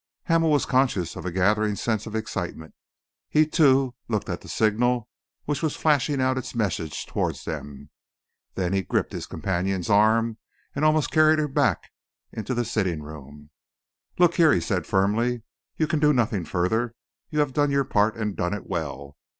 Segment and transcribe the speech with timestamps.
[0.23, 2.73] Hamel was conscious of a gathering sense of excitement.
[3.29, 5.07] He, too, looked at the signal
[5.45, 7.91] which was flashing out its message towards them.
[8.55, 10.39] Then he gripped his companion's arm
[10.73, 11.91] and almost carried her back
[12.33, 13.51] into the sitting room.
[14.17, 15.43] "Look here," he said firmly,
[15.77, 16.95] "you can do nothing further.
[17.29, 19.17] You have done your part and done it well.